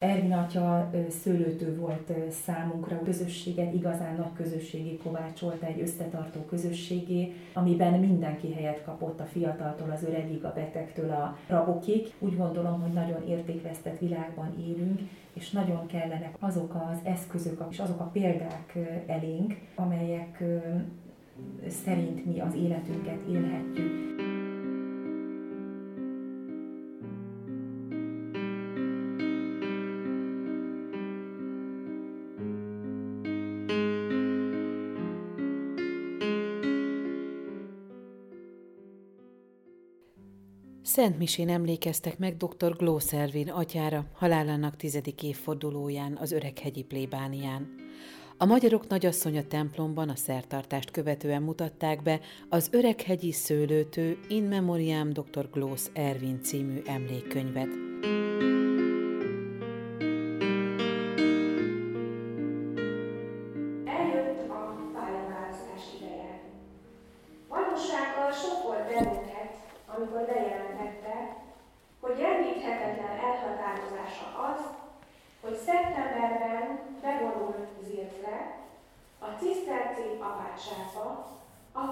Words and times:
Ervin 0.00 0.32
atya 0.32 0.90
szőlőtő 1.22 1.76
volt 1.76 2.12
számunkra, 2.30 3.02
közösséget 3.02 3.74
igazán 3.74 4.16
nagy 4.16 4.32
közösségé 4.36 4.96
kovácsolta, 4.96 5.66
egy 5.66 5.80
összetartó 5.80 6.40
közösségé, 6.40 7.32
amiben 7.52 8.00
mindenki 8.00 8.52
helyet 8.52 8.84
kapott, 8.84 9.20
a 9.20 9.24
fiataltól 9.24 9.90
az 9.90 10.02
öregig, 10.02 10.44
a 10.44 10.52
betegtől 10.54 11.10
a 11.10 11.38
rabokig. 11.46 12.12
Úgy 12.18 12.36
gondolom, 12.36 12.80
hogy 12.80 12.92
nagyon 12.92 13.28
értékvesztett 13.28 13.98
világban 13.98 14.54
élünk, 14.58 15.00
és 15.32 15.50
nagyon 15.50 15.86
kellenek 15.86 16.34
azok 16.38 16.74
az 16.74 16.98
eszközök 17.02 17.64
és 17.70 17.78
azok 17.78 18.00
a 18.00 18.10
példák 18.12 18.78
elénk, 19.06 19.56
amelyek 19.74 20.42
szerint 21.68 22.26
mi 22.26 22.40
az 22.40 22.54
életünket 22.54 23.20
élhetjük. 23.28 24.38
Szent 41.00 41.18
Misén 41.18 41.48
emlékeztek 41.48 42.18
meg 42.18 42.36
dr. 42.36 42.76
Glószervin 42.76 43.48
atyára 43.48 44.04
halálának 44.14 44.76
tizedik 44.76 45.22
évfordulóján 45.22 46.16
az 46.20 46.32
Öreghegyi 46.32 46.82
plébánián. 46.82 47.74
A 48.36 48.44
magyarok 48.44 48.88
nagyasszonya 48.88 49.46
templomban 49.46 50.08
a 50.08 50.16
szertartást 50.16 50.90
követően 50.90 51.42
mutatták 51.42 52.02
be 52.02 52.20
az 52.48 52.68
Öreghegyi 52.72 53.32
Szőlőtő 53.32 54.18
In 54.28 54.42
Memoriam 54.42 55.12
dr. 55.12 55.50
Glósz 55.52 55.90
Ervin 55.92 56.42
című 56.42 56.80
emlékkönyvet. 56.84 57.89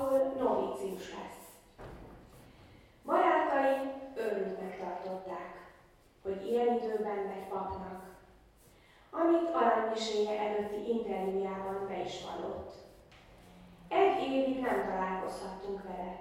Ahol 0.09 0.33
novícius 0.39 1.11
lesz. 1.15 1.43
Barátai 3.05 3.93
örültnek 4.15 4.79
tartották, 4.79 5.73
hogy 6.23 6.47
ilyen 6.47 6.75
időben 6.75 7.17
megy 7.17 7.49
papnak, 7.49 8.17
amit 9.11 9.55
aranymeséje 9.55 10.39
előtti 10.41 10.91
interjújában 10.91 11.87
be 11.89 12.03
is 12.05 12.25
vallott. 12.25 12.73
Egy 13.89 14.23
évig 14.23 14.61
nem 14.61 14.85
találkozhattunk 14.85 15.83
vele, 15.83 16.21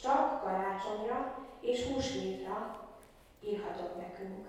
csak 0.00 0.42
karácsonyra 0.42 1.46
és 1.60 1.86
húsvétra 1.86 2.86
írhatott 3.40 3.96
nekünk. 3.96 4.46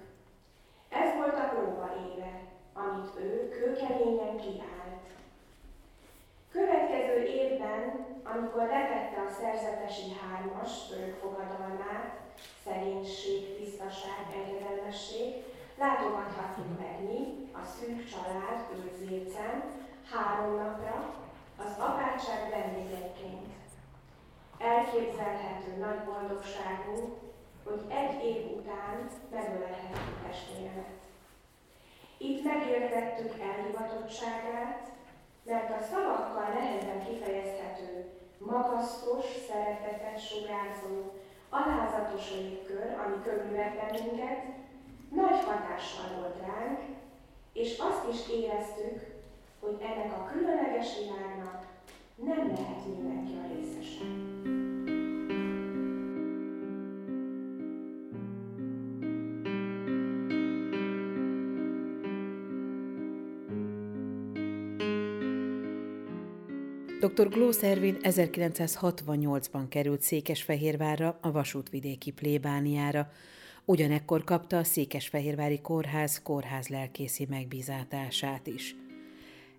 Ez 0.89 1.15
volt 1.15 1.37
a 1.37 1.49
próba 1.49 1.89
éve, 2.13 2.41
amit 2.73 3.19
ő 3.19 3.49
kőkeményen 3.49 4.37
kiállt. 4.37 4.82
Évben, 7.73 8.05
amikor 8.23 8.63
letette 8.67 9.19
a 9.27 9.33
szerzetesi 9.39 10.07
hármas 10.21 10.71
fogadalmát, 11.21 12.11
szerénység, 12.63 13.57
tisztaság, 13.57 14.21
engedelmesség, 14.35 15.29
látogathatjuk 15.77 16.79
meg 16.79 16.95
mi, 17.09 17.49
a 17.51 17.63
szűk 17.65 18.09
család 18.11 18.59
Őzércen 18.75 19.63
három 20.11 20.55
napra 20.55 21.13
az 21.57 21.73
apátság 21.77 22.49
vendégeiként. 22.49 23.55
Elképzelhető 24.57 25.71
nagy 25.79 25.99
boldogságunk, 26.09 27.13
hogy 27.63 27.81
egy 27.87 28.23
év 28.23 28.57
után 28.57 29.09
megölelhetjük 29.31 30.21
testvéremet. 30.27 31.01
Itt 32.17 32.43
megértettük 32.43 33.33
elhivatottságát, 33.39 34.92
mert 35.43 35.71
a 35.71 35.83
szavakkal 35.91 36.47
nehezen 36.53 37.05
kifejezhető, 37.05 38.05
magasztos, 38.37 39.25
szeretetet 39.47 40.27
sugárzó, 40.27 41.11
alázatos 41.49 42.31
légkör, 42.31 42.95
ami 43.05 43.15
körülvett 43.23 43.75
bennünket, 43.75 44.43
nagy 45.11 45.43
hatással 45.45 46.15
volt 46.19 46.37
ránk, 46.39 46.79
és 47.53 47.77
azt 47.77 48.07
is 48.13 48.35
éreztük, 48.35 49.13
hogy 49.59 49.77
ennek 49.81 50.13
a 50.13 50.29
különleges 50.31 50.97
világnak 50.97 51.65
nem 52.15 52.47
lehet 52.47 52.85
mindenki 52.85 53.33
a 53.33 53.47
részese. 53.53 54.32
Dr. 67.03 67.29
Glósz 67.29 67.63
Ervin 67.63 67.97
1968-ban 68.01 69.65
került 69.69 70.01
Székesfehérvárra, 70.01 71.17
a 71.21 71.31
vasútvidéki 71.31 72.11
plébániára. 72.11 73.11
Ugyanekkor 73.65 74.23
kapta 74.23 74.57
a 74.57 74.63
Székesfehérvári 74.63 75.61
Kórház 75.61 76.21
kórház 76.21 76.67
lelkészi 76.67 77.25
megbízátását 77.29 78.47
is. 78.47 78.75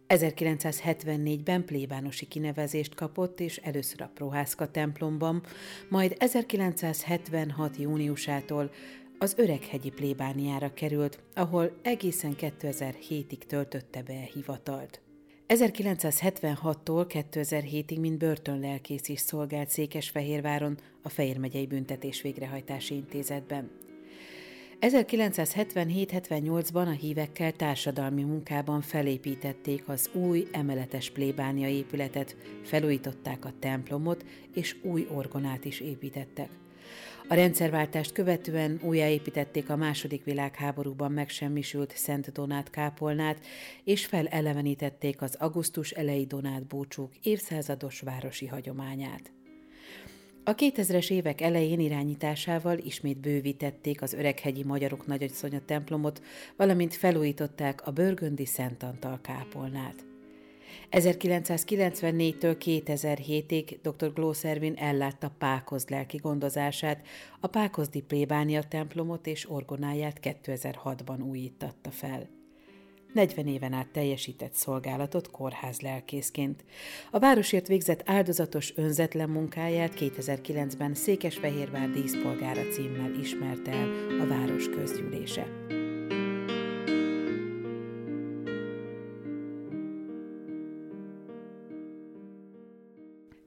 1974-ben 0.09 1.65
plébánosi 1.65 2.27
kinevezést 2.27 2.95
kapott, 2.95 3.41
és 3.41 3.57
először 3.57 4.01
a 4.01 4.11
Prohászka 4.15 4.71
templomban, 4.71 5.43
majd 5.89 6.17
1976. 6.19 7.77
júniusától 7.77 8.71
az 9.19 9.35
Öreghegyi 9.37 9.91
plébániára 9.91 10.75
került, 10.75 11.23
ahol 11.35 11.79
egészen 11.83 12.35
2007-ig 12.39 13.39
töltötte 13.39 14.03
be 14.03 14.15
a 14.15 14.33
hivatalt. 14.33 15.03
1976-tól 15.49 17.07
2007-ig 17.09 18.01
mint 18.01 18.19
börtönlelkész 18.19 19.09
is 19.09 19.21
szolgált 19.21 19.69
Székesfehérváron 19.69 20.79
a 21.03 21.09
Fejér 21.09 21.39
megyei 21.39 21.67
Büntetés 21.67 22.23
Végrehajtási 22.23 22.95
Intézetben. 22.95 23.71
1977-78-ban 24.81 26.87
a 26.87 26.91
hívekkel 26.91 27.53
társadalmi 27.53 28.23
munkában 28.23 28.81
felépítették 28.81 29.89
az 29.89 30.11
új 30.13 30.47
emeletes 30.53 31.11
plébánia 31.11 31.69
épületet, 31.69 32.37
felújították 32.63 33.45
a 33.45 33.53
templomot, 33.59 34.25
és 34.55 34.77
új 34.83 35.09
orgonát 35.15 35.65
is 35.65 35.81
építettek. 35.81 36.49
A 37.29 37.35
rendszerváltást 37.35 38.13
követően 38.13 38.81
újjáépítették 38.83 39.71
a 39.71 39.77
második 39.77 40.25
világháborúban 40.25 41.13
megsemmisült 41.13 41.97
Szent 41.97 42.33
Donát 42.33 42.71
kápolnát, 42.71 43.39
és 43.85 44.07
felelevenítették 44.07 45.23
az 45.23 45.35
augusztus 45.39 45.91
elejé 45.91 46.25
Donát 46.25 46.67
búcsúk 46.67 47.13
évszázados 47.23 48.01
városi 48.01 48.47
hagyományát. 48.47 49.33
A 50.45 50.55
2000-es 50.55 51.11
évek 51.11 51.41
elején 51.41 51.81
irányításával 51.81 52.79
ismét 52.79 53.19
bővítették 53.19 54.03
az 54.03 54.13
öreghegyi 54.13 54.65
magyarok 54.65 55.07
nagyasszonya 55.07 55.61
templomot, 55.65 56.23
valamint 56.57 56.95
felújították 56.95 57.87
a 57.87 57.91
Börgöndi 57.91 58.47
Szent 58.47 58.83
Antal 58.83 59.19
kápolnát. 59.23 60.14
1994-től 60.95 62.57
2007-ig 62.65 63.79
dr. 63.83 64.13
Glószervin 64.13 64.75
ellátta 64.77 65.35
Pákozd 65.39 65.91
lelki 65.91 66.17
gondozását, 66.17 67.07
a 67.41 67.47
Pákozdi 67.47 68.01
plébánia 68.01 68.63
templomot 68.63 69.27
és 69.27 69.51
orgonáját 69.51 70.21
2006-ban 70.23 71.27
újítatta 71.27 71.91
fel. 71.91 72.29
40 73.13 73.47
éven 73.47 73.73
át 73.73 73.89
teljesített 73.89 74.53
szolgálatot 74.53 75.31
kórház 75.31 75.81
lelkészként. 75.81 76.65
A 77.11 77.19
városért 77.19 77.67
végzett 77.67 78.03
áldozatos 78.05 78.73
önzetlen 78.77 79.31
munkáját 79.31 79.93
2009-ben 79.97 80.95
Székesfehérvár 80.95 81.91
díszpolgára 81.91 82.63
címmel 82.63 83.15
ismerte 83.21 83.71
el 83.71 84.21
a 84.21 84.27
város 84.27 84.69
közgyűlése. 84.69 85.74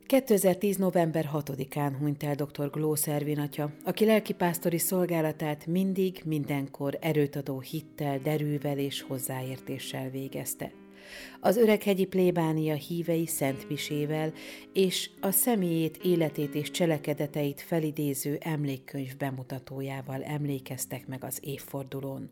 2010. 0.07 0.77
november 0.77 1.29
6-án 1.33 1.95
hunyt 1.99 2.23
el 2.23 2.35
dr. 2.35 2.69
Glósz 2.69 3.07
Ervin 3.07 3.39
atya, 3.39 3.71
aki 3.83 4.05
lelkipásztori 4.05 4.77
szolgálatát 4.77 5.65
mindig, 5.65 6.21
mindenkor 6.25 6.97
erőtadó 7.01 7.59
hittel, 7.59 8.19
derűvel 8.19 8.77
és 8.77 9.01
hozzáértéssel 9.01 10.09
végezte. 10.09 10.71
Az 11.39 11.57
öreghegyi 11.57 12.05
plébánia 12.05 12.75
hívei 12.75 13.25
Szent 13.25 13.69
Misével 13.69 14.33
és 14.73 15.09
a 15.21 15.31
személyét, 15.31 15.97
életét 15.97 16.55
és 16.55 16.71
cselekedeteit 16.71 17.61
felidéző 17.61 18.37
emlékkönyv 18.41 19.17
bemutatójával 19.17 20.23
emlékeztek 20.23 21.07
meg 21.07 21.23
az 21.23 21.39
évfordulón. 21.41 22.29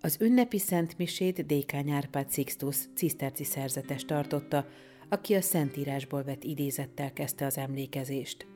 Az 0.00 0.16
ünnepi 0.20 0.58
Szentmisét 0.58 1.46
Dékány 1.46 1.90
Árpád 1.90 2.32
Sixtus 2.32 2.76
ciszterci 2.94 3.44
szerzetes 3.44 4.04
tartotta, 4.04 4.66
aki 5.12 5.34
a 5.34 5.40
Szentírásból 5.40 6.22
vett 6.22 6.44
idézettel 6.44 7.12
kezdte 7.12 7.46
az 7.46 7.58
emlékezést. 7.58 8.46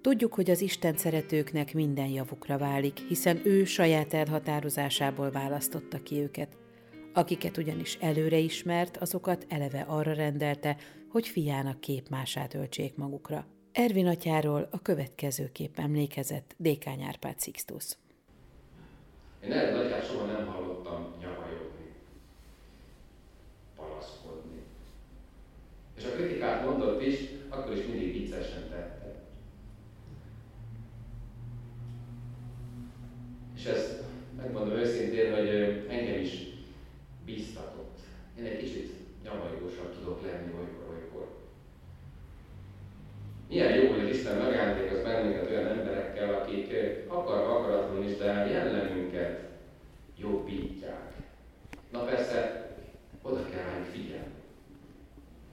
Tudjuk, 0.00 0.34
hogy 0.34 0.50
az 0.50 0.60
Isten 0.60 0.96
szeretőknek 0.96 1.74
minden 1.74 2.06
javukra 2.06 2.58
válik, 2.58 2.98
hiszen 3.08 3.40
ő 3.44 3.64
saját 3.64 4.14
elhatározásából 4.14 5.30
választotta 5.30 6.02
ki 6.02 6.20
őket. 6.20 6.56
Akiket 7.12 7.56
ugyanis 7.56 7.98
előre 8.00 8.36
ismert, 8.36 8.96
azokat 8.96 9.46
eleve 9.48 9.80
arra 9.80 10.12
rendelte, 10.12 10.76
hogy 11.08 11.28
fiának 11.28 11.80
képmását 11.80 12.54
öltsék 12.54 12.96
magukra. 12.96 13.46
Ervin 13.72 14.06
atyáról 14.06 14.68
a 14.70 14.82
következőképp 14.82 15.78
emlékezett 15.78 16.54
Dékány 16.56 17.02
Árpád 17.02 17.40
Sixtus. 17.40 17.84
Én 19.44 19.52
erre 19.52 19.78
atyát 19.78 20.06
soha 20.06 20.26
nem 20.26 20.46
hallottam 20.46 21.14
nyavajogni, 21.20 21.90
palaszkodni. 23.76 24.58
És 25.96 26.04
a 26.04 26.10
kritikát 26.10 26.64
mondott 26.64 27.02
is, 27.02 27.18
akkor 27.48 27.76
is 27.76 27.86
mindig 27.86 28.12
viccesen 28.12 28.68
tette. 28.70 29.22
És 33.56 33.64
ezt 33.64 34.02
megmondom 34.36 34.76
őszintén, 34.78 35.34
hogy 35.34 35.48
engem 35.88 36.20
is 36.20 36.46
bíztatott. 37.24 37.98
Én 38.38 38.44
egy 38.44 38.58
kicsit 38.58 38.92
nyavajgósabb 39.24 39.94
tudok 39.98 40.22
lenni 40.22 40.52
olykor-olykor. 40.58 41.28
Milyen 43.48 43.74
jó, 43.74 43.92
hogy 43.92 44.08
Isten 44.08 44.36
megállíték 44.36 45.02
bennünket 45.02 45.50
olyan 45.50 45.66
emberekkel, 45.66 46.34
akik 46.34 46.72
akarva 47.06 47.58
akaratlanul 47.58 48.04
is, 48.04 48.16
de 48.16 48.24
jellemünket 48.24 49.48
jobbítják. 50.18 51.12
Na 51.92 52.04
persze, 52.04 52.68
oda 53.22 53.44
kell 53.50 53.62
ránk 53.62 53.84
figyelni. 53.84 54.38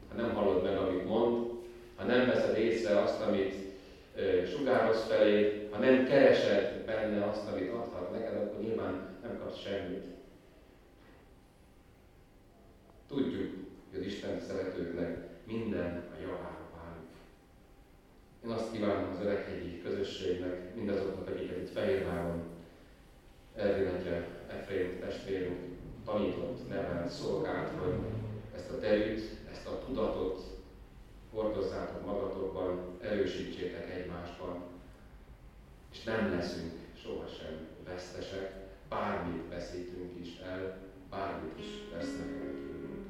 Ha 0.09 0.21
nem 0.21 0.33
hallod 0.33 0.63
meg, 0.63 0.77
amit 0.77 1.05
mond, 1.07 1.47
ha 1.95 2.03
nem 2.03 2.25
veszed 2.25 2.57
észre 2.57 2.99
azt, 2.99 3.21
amit 3.21 3.55
ö, 4.15 4.45
sugároz 4.45 5.03
felé, 5.09 5.67
ha 5.71 5.79
nem 5.79 6.05
keresed 6.37 6.85
benne 6.85 7.25
azt, 7.25 7.47
amit 7.47 7.71
adhat 7.71 8.11
neked, 8.11 8.35
akkor 8.35 8.59
nyilván 8.59 9.17
nem 9.21 9.39
kapsz 9.39 9.59
semmit. 9.59 10.05
Tudjuk, 13.07 13.53
hogy 13.89 13.99
az 13.99 14.05
Isten 14.05 14.39
szeretőknek 14.39 15.27
minden 15.43 16.03
a 16.15 16.19
javára 16.21 16.67
válik. 16.75 17.09
Én 18.45 18.49
azt 18.51 18.71
kívánom 18.71 19.11
az 19.11 19.25
öreghegyi 19.25 19.81
közösségnek, 19.81 20.75
mindazoknak, 20.75 21.27
akiket 21.27 21.57
itt 21.57 21.69
Fehérváron, 21.69 22.43
atya, 23.55 24.25
Efraim 24.47 24.99
testvérünk 24.99 25.59
tanított, 26.05 26.69
nevelt, 26.69 27.09
szolgált, 27.09 27.69
hogy 27.79 27.93
ezt 28.55 28.69
a 28.69 28.79
terült, 28.79 29.21
ezt 29.51 29.67
a 29.67 29.79
tudatot 29.85 30.41
hordozzátok 31.31 32.05
magatokban, 32.05 32.97
erősítsétek 33.01 33.89
egymásban, 33.89 34.76
és 35.91 36.03
nem 36.03 36.31
leszünk 36.31 36.73
sohasem 37.03 37.67
vesztesek, 37.85 38.51
bármit 38.89 39.49
veszítünk 39.49 40.11
is 40.21 40.39
el, 40.45 40.77
bármit 41.09 41.59
is 41.59 41.65
vesznek 41.93 42.27
el 42.27 42.53
tőlünk. 42.53 43.05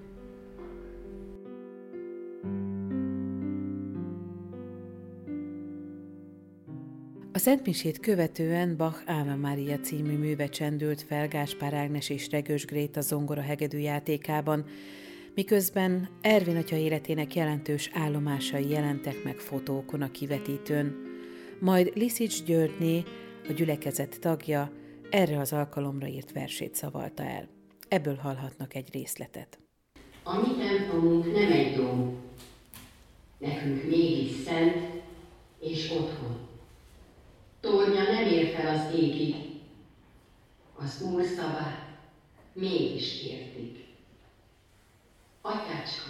A 7.33 7.39
Szentmisét 7.39 7.99
követően 7.99 8.77
Bach 8.77 9.01
Áma 9.05 9.35
Mária 9.35 9.79
című 9.79 10.17
műve 10.17 10.47
csendült 10.47 11.01
fel 11.01 11.27
Gáspár 11.27 11.73
Ágnes 11.73 12.09
és 12.09 12.29
Regős 12.29 12.65
Grét 12.65 12.97
a 12.97 13.01
zongora 13.01 13.41
hegedű 13.41 13.77
játékában, 13.77 14.65
miközben 15.35 16.09
Ervin 16.21 16.55
atya 16.55 16.75
életének 16.75 17.35
jelentős 17.35 17.89
állomásai 17.93 18.69
jelentek 18.69 19.23
meg 19.23 19.35
fotókon 19.35 20.01
a 20.01 20.11
kivetítőn, 20.11 21.06
majd 21.59 21.91
Liszics 21.95 22.43
Györgyné, 22.43 23.03
a 23.49 23.51
gyülekezet 23.51 24.19
tagja, 24.19 24.71
erre 25.09 25.39
az 25.39 25.53
alkalomra 25.53 26.07
írt 26.07 26.31
versét 26.31 26.75
szavalta 26.75 27.23
el. 27.23 27.47
Ebből 27.87 28.15
hallhatnak 28.15 28.75
egy 28.75 28.89
részletet. 28.91 29.59
A 30.23 30.35
mi 30.39 30.55
templomunk 30.57 31.33
nem 31.33 31.51
egy 31.51 31.75
dóm, 31.75 32.15
nekünk 33.37 33.83
mégis 33.83 34.31
szent 34.45 35.01
és 35.59 35.91
otthon. 35.91 36.47
Tornya 37.59 38.03
nem 38.03 38.27
ér 38.27 38.55
fel 38.55 38.75
az 38.75 38.95
égig, 38.99 39.35
az 40.75 41.01
Úr 41.01 41.23
szavát 41.23 41.87
mégis 42.53 43.23
értik. 43.23 43.85
Atyácska, 45.41 46.09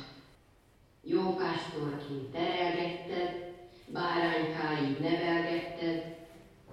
jó 1.04 1.36
pásztorként 1.36 2.32
terelgetted, 2.32 3.47
báránykáig 3.94 4.98
nevelgetted, 5.00 6.16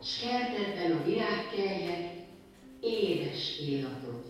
s 0.02 0.20
kertedben 0.20 0.99
a 0.99 1.05
virágkelyhek 1.05 2.12
édes 2.81 3.61
illatot. 3.69 4.25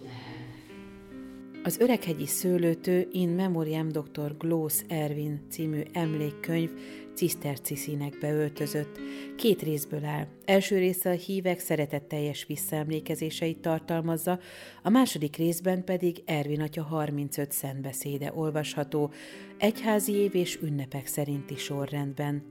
Az 1.66 1.78
Öreghegyi 1.78 2.26
Szőlőtő 2.26 3.08
in 3.12 3.28
Memoriam 3.28 3.88
Dr. 3.88 4.36
Glósz 4.38 4.84
Ervin 4.88 5.40
című 5.50 5.80
emlékkönyv 5.92 6.70
ciszterci 7.14 7.76
színekbe 7.76 8.32
öltözött. 8.32 8.98
Két 9.36 9.62
részből 9.62 10.04
áll. 10.04 10.26
Első 10.44 10.78
része 10.78 11.10
a 11.10 11.12
hívek 11.12 11.58
szeretetteljes 11.58 12.44
visszaemlékezéseit 12.46 13.58
tartalmazza, 13.58 14.38
a 14.82 14.88
második 14.88 15.36
részben 15.36 15.84
pedig 15.84 16.22
Ervin 16.24 16.60
atya 16.60 16.82
35 16.82 17.52
szentbeszéde 17.52 18.32
olvasható, 18.34 19.10
egyházi 19.58 20.12
év 20.12 20.34
és 20.34 20.58
ünnepek 20.62 21.06
szerinti 21.06 21.56
sorrendben. 21.56 22.42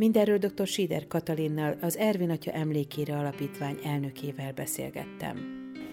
Mindenről 0.00 0.38
dr. 0.38 0.66
Sider 0.66 1.06
Katalinnal, 1.06 1.74
az 1.80 1.96
Ervin 1.96 2.30
atya 2.30 2.50
emlékére 2.50 3.16
alapítvány 3.16 3.78
elnökével 3.84 4.52
beszélgettem. 4.54 5.36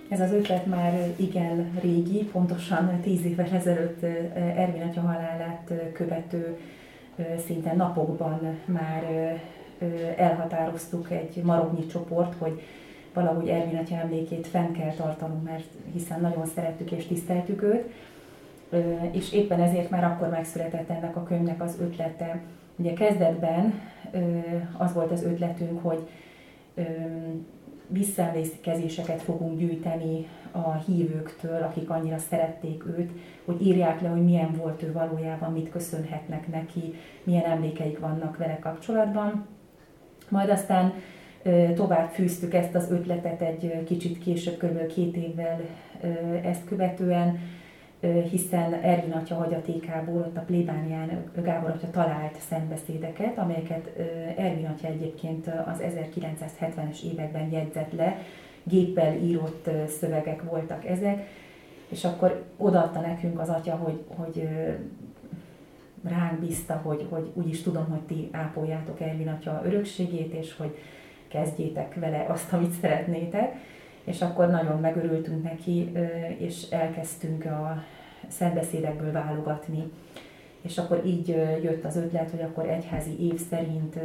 Ez 0.09 0.19
az 0.19 0.31
ötlet 0.31 0.65
már 0.65 1.13
igen 1.15 1.79
régi, 1.81 2.23
pontosan 2.23 2.99
tíz 3.01 3.25
évvel 3.25 3.49
ezelőtt 3.51 4.03
Ervin 4.33 4.81
atya 4.81 5.01
halálát 5.01 5.73
követő 5.93 6.57
szinte 7.45 7.73
napokban 7.73 8.57
már 8.65 9.03
elhatároztuk 10.17 11.11
egy 11.11 11.43
marognyi 11.43 11.85
csoport, 11.85 12.35
hogy 12.37 12.61
valahogy 13.13 13.47
Ervin 13.47 13.77
atya 13.77 13.95
emlékét 13.95 14.47
fenn 14.47 14.71
kell 14.71 14.93
tartanunk, 14.93 15.43
mert 15.43 15.67
hiszen 15.93 16.21
nagyon 16.21 16.45
szerettük 16.45 16.91
és 16.91 17.05
tiszteltük 17.05 17.61
őt. 17.61 17.83
És 19.11 19.33
éppen 19.33 19.61
ezért 19.61 19.89
már 19.89 20.03
akkor 20.03 20.29
megszületett 20.29 20.89
ennek 20.89 21.15
a 21.15 21.23
könyvnek 21.23 21.61
az 21.61 21.77
ötlete. 21.81 22.41
Ugye 22.79 22.93
kezdetben 22.93 23.73
az 24.77 24.93
volt 24.93 25.11
az 25.11 25.23
ötletünk, 25.23 25.83
hogy 25.83 26.07
visszaemlékezéseket 27.87 29.21
fogunk 29.21 29.57
gyűjteni 29.59 30.27
a 30.51 30.73
hívőktől, 30.73 31.63
akik 31.63 31.89
annyira 31.89 32.17
szerették 32.17 32.83
őt, 32.97 33.11
hogy 33.45 33.67
írják 33.67 34.01
le, 34.01 34.07
hogy 34.09 34.23
milyen 34.23 34.53
volt 34.53 34.83
ő 34.83 34.91
valójában, 34.91 35.51
mit 35.51 35.69
köszönhetnek 35.69 36.47
neki, 36.47 36.93
milyen 37.23 37.45
emlékeik 37.45 37.99
vannak 37.99 38.37
vele 38.37 38.59
kapcsolatban. 38.59 39.45
Majd 40.29 40.49
aztán 40.49 40.93
tovább 41.75 42.09
fűztük 42.09 42.53
ezt 42.53 42.75
az 42.75 42.91
ötletet 42.91 43.41
egy 43.41 43.83
kicsit 43.83 44.19
később, 44.19 44.57
kb. 44.57 44.87
két 44.87 45.15
évvel 45.15 45.61
ezt 46.43 46.65
követően, 46.65 47.39
hiszen 48.29 48.73
Ervin 48.73 49.11
atya 49.11 49.35
hagyatékából 49.35 50.21
ott 50.21 50.37
a 50.37 50.41
plébánián 50.41 51.23
Gábor 51.43 51.69
atya 51.69 51.89
talált 51.89 52.35
szentbeszédeket, 52.49 53.37
amelyeket 53.37 53.87
Ervin 54.37 54.65
atya 54.65 54.87
egyébként 54.87 55.47
az 55.47 55.81
1970-es 55.81 57.01
években 57.03 57.51
jegyzett 57.51 57.91
le, 57.91 58.17
géppel 58.63 59.15
írott 59.15 59.69
szövegek 59.87 60.43
voltak 60.43 60.85
ezek, 60.85 61.27
és 61.89 62.03
akkor 62.03 62.43
odaadta 62.57 62.99
nekünk 62.99 63.39
az 63.39 63.49
atya, 63.49 63.75
hogy, 63.75 64.03
hogy 64.07 64.47
ránk 66.03 66.39
bízta, 66.39 66.79
hogy, 66.83 67.07
hogy 67.09 67.31
úgyis 67.33 67.61
tudom, 67.61 67.85
hogy 67.89 68.01
ti 68.01 68.29
ápoljátok 68.31 69.01
Ervin 69.01 69.27
atya 69.27 69.61
örökségét, 69.65 70.33
és 70.33 70.55
hogy 70.57 70.77
kezdjétek 71.27 71.95
vele 71.95 72.25
azt, 72.29 72.53
amit 72.53 72.71
szeretnétek 72.71 73.55
és 74.07 74.21
akkor 74.21 74.47
nagyon 74.49 74.79
megörültünk 74.79 75.43
neki, 75.43 75.91
és 76.37 76.69
elkezdtünk 76.69 77.45
a 77.45 77.83
szentbeszédekből 78.27 79.11
válogatni. 79.11 79.91
És 80.61 80.77
akkor 80.77 81.01
így 81.05 81.27
jött 81.63 81.85
az 81.85 81.95
ötlet, 81.95 82.29
hogy 82.29 82.41
akkor 82.41 82.69
egyházi 82.69 83.25
év 83.25 83.39
szerint 83.49 83.99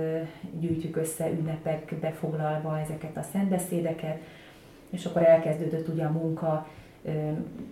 gyűjtjük 0.61 0.97
össze 0.97 1.31
ünnepekbe 1.31 2.11
foglalva 2.11 2.81
ezeket 2.81 3.17
a 3.17 3.23
szentbeszédeket, 3.33 4.19
és 4.91 5.07
akkor 5.07 5.23
elkezdődött 5.23 5.89
ugye 5.89 6.05
a 6.05 6.11
munka, 6.11 6.67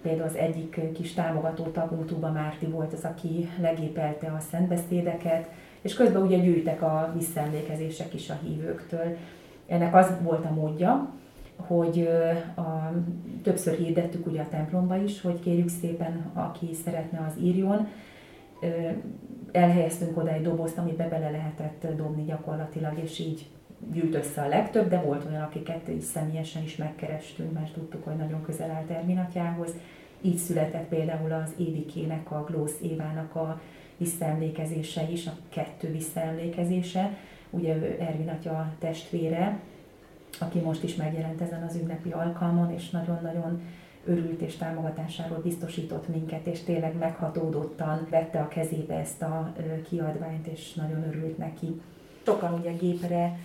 például 0.02 0.28
az 0.28 0.36
egyik 0.36 0.92
kis 0.92 1.14
támogató 1.14 1.64
tagunk, 1.64 2.06
Tuba 2.06 2.30
Márti 2.30 2.66
volt 2.66 2.92
az, 2.92 3.04
aki 3.04 3.48
legépelte 3.60 4.26
a 4.26 4.40
szentbeszédeket, 4.50 5.48
és 5.80 5.94
közben 5.94 6.22
ugye 6.22 6.38
gyűjtek 6.38 6.82
a 6.82 7.12
visszaemlékezések 7.16 8.14
is 8.14 8.30
a 8.30 8.38
hívőktől. 8.42 9.16
Ennek 9.66 9.94
az 9.94 10.10
volt 10.22 10.44
a 10.44 10.52
módja, 10.52 11.10
hogy 11.66 12.08
a, 12.56 12.92
többször 13.42 13.76
hirdettük 13.76 14.26
ugye 14.26 14.40
a 14.40 14.48
templomba 14.48 14.96
is, 14.96 15.20
hogy 15.20 15.40
kérjük 15.40 15.68
szépen, 15.68 16.30
aki 16.34 16.74
szeretne, 16.84 17.26
az 17.28 17.42
írjon. 17.42 17.88
Elhelyeztünk 19.52 20.16
oda 20.16 20.32
egy 20.32 20.42
dobozt, 20.42 20.78
amiben 20.78 21.08
bele 21.08 21.30
lehetett 21.30 21.86
dobni 21.96 22.24
gyakorlatilag, 22.24 22.98
és 23.02 23.18
így 23.18 23.46
gyűlt 23.92 24.14
össze 24.14 24.42
a 24.42 24.48
legtöbb, 24.48 24.88
de 24.88 25.00
volt 25.00 25.24
olyan, 25.24 25.42
akiket 25.42 25.88
is 25.88 26.04
személyesen 26.04 26.62
is 26.62 26.76
megkerestünk, 26.76 27.52
mert 27.52 27.72
tudtuk, 27.72 28.04
hogy 28.04 28.16
nagyon 28.16 28.42
közel 28.42 28.70
állt 28.70 28.90
Erminatyához. 28.90 29.70
Így 30.20 30.36
született 30.36 30.88
például 30.88 31.32
az 31.32 31.54
Évikének, 31.56 32.30
a 32.30 32.44
Glósz 32.44 32.80
Évának 32.82 33.34
a 33.34 33.60
visszaemlékezése 33.96 35.08
is, 35.10 35.26
a 35.26 35.32
kettő 35.48 35.90
visszaemlékezése. 35.90 37.16
Ugye 37.50 37.76
ő 37.76 37.96
Ervin 38.00 38.28
atya 38.28 38.72
testvére, 38.78 39.58
aki 40.38 40.58
most 40.58 40.82
is 40.82 40.94
megjelent 40.94 41.40
ezen 41.40 41.62
az 41.62 41.76
ünnepi 41.76 42.10
alkalmon, 42.10 42.72
és 42.72 42.90
nagyon-nagyon 42.90 43.60
örült 44.04 44.40
és 44.40 44.56
támogatásáról 44.56 45.38
biztosított 45.38 46.08
minket, 46.08 46.46
és 46.46 46.62
tényleg 46.62 46.96
meghatódottan 46.98 48.06
vette 48.10 48.40
a 48.40 48.48
kezébe 48.48 48.94
ezt 48.94 49.22
a 49.22 49.52
kiadványt, 49.88 50.46
és 50.46 50.74
nagyon 50.74 51.04
örült 51.08 51.38
neki. 51.38 51.80
Sokan 52.24 52.58
ugye 52.58 52.72
gépre 52.72 53.38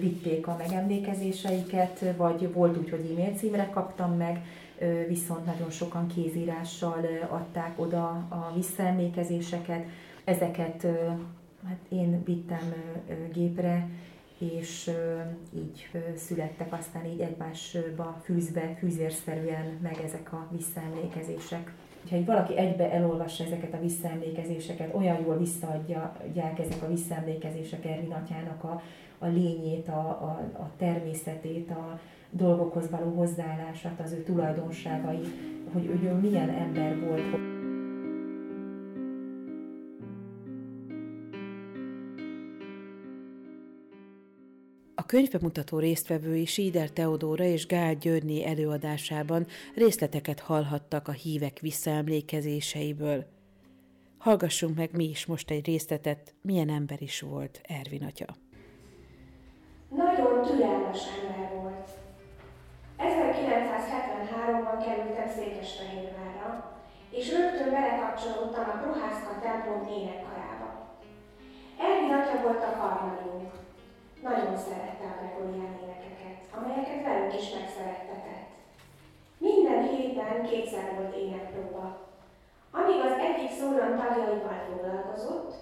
vitték 0.00 0.46
a 0.46 0.56
megemlékezéseiket, 0.58 2.04
vagy 2.16 2.52
volt 2.52 2.78
úgy, 2.78 2.90
hogy 2.90 3.10
e-mail 3.12 3.34
címre 3.34 3.68
kaptam 3.70 4.16
meg, 4.16 4.44
viszont 5.08 5.46
nagyon 5.46 5.70
sokan 5.70 6.06
kézírással 6.06 7.06
adták 7.28 7.80
oda 7.80 8.06
a 8.08 8.52
visszaemlékezéseket. 8.54 9.84
Ezeket 10.24 10.86
hát 11.66 11.78
én 11.88 12.24
vittem 12.24 12.74
gépre, 13.32 13.88
és 14.38 14.90
így 15.54 15.88
születtek 16.16 16.72
aztán 16.72 17.04
így 17.04 17.20
egymásba 17.20 18.20
fűzve, 18.24 18.76
fűzérszerűen 18.78 19.78
meg 19.82 20.00
ezek 20.04 20.32
a 20.32 20.48
visszaemlékezések. 20.50 21.72
Ha 22.10 22.24
valaki 22.24 22.56
egybe 22.56 22.92
elolvassa 22.92 23.44
ezeket 23.44 23.74
a 23.74 23.80
visszaemlékezéseket, 23.80 24.94
olyan 24.94 25.20
jól 25.20 25.38
visszaadják 25.38 26.58
ezek 26.58 26.82
a 26.82 26.88
visszaemlékezések 26.88 27.84
Ervin 27.84 28.12
atyának 28.12 28.64
a, 28.64 28.82
a 29.18 29.26
lényét, 29.26 29.88
a, 29.88 30.08
a, 30.08 30.40
a 30.62 30.70
természetét, 30.76 31.70
a 31.70 32.00
dolgokhoz 32.30 32.90
való 32.90 33.10
hozzáállását, 33.10 34.00
az 34.04 34.12
ő 34.12 34.22
tulajdonságai, 34.22 35.20
hogy 35.72 35.86
ő 35.86 36.12
milyen 36.12 36.48
ember 36.48 37.00
volt. 37.00 37.47
Könyvbemutató 45.08 45.78
résztvevői 45.78 46.44
Síder 46.44 46.90
Teodóra 46.90 47.44
és 47.44 47.66
Gál 47.66 47.94
Györnyi 47.94 48.46
előadásában 48.46 49.46
részleteket 49.74 50.40
hallhattak 50.40 51.08
a 51.08 51.12
hívek 51.12 51.58
visszaemlékezéseiből. 51.58 53.24
Hallgassunk 54.18 54.76
meg 54.76 54.90
mi 54.92 55.04
is 55.04 55.26
most 55.26 55.50
egy 55.50 55.66
részletet, 55.66 56.34
milyen 56.42 56.68
ember 56.68 57.02
is 57.02 57.20
volt 57.20 57.60
Ervin 57.62 58.04
atya. 58.04 58.26
Nagyon 59.88 60.42
türelmes 60.42 61.02
ember 61.22 61.60
volt. 61.62 61.88
1973-ban 62.98 64.84
kerültem 64.84 65.28
Székesfehérvárra, 65.36 66.80
és 67.10 67.30
rögtön 67.30 67.70
belekapcsolódtam 67.70 68.64
a 68.64 68.80
Prohászka 68.82 69.40
templom 69.42 69.86
énekkarába. 69.98 70.98
Ervin 71.78 72.12
atya 72.12 72.42
volt 72.42 72.62
a 72.62 72.76
karnagyunk, 72.80 73.57
nagyon 74.22 74.56
szerette 74.56 75.06
a 75.08 75.18
Gregorián 75.18 75.78
énekeket, 75.82 76.38
amelyeket 76.56 77.04
velünk 77.06 77.34
is 77.40 77.46
megszerettetett. 77.56 78.48
Minden 79.38 79.82
héten 79.88 80.46
kétszer 80.48 80.94
volt 80.96 81.16
énekpróba. 81.16 81.86
Amíg 82.70 83.00
az 83.08 83.16
egyik 83.28 83.50
szólam 83.58 83.92
tagjaival 83.96 84.58
foglalkozott, 84.68 85.52